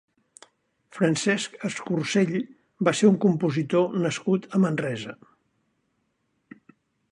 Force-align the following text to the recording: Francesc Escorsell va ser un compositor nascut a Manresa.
Francesc 0.97 1.59
Escorsell 1.69 2.33
va 2.89 2.95
ser 3.01 3.11
un 3.11 3.19
compositor 3.27 3.93
nascut 4.07 4.49
a 4.59 4.65
Manresa. 4.67 5.17